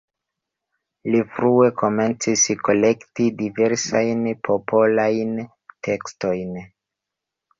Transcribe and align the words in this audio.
Li 1.15 1.19
frue 1.33 1.67
komencis 1.81 2.45
kolekti 2.69 3.27
diversajn 3.41 4.23
popolajn 4.49 5.37
tekstojn. 5.89 6.57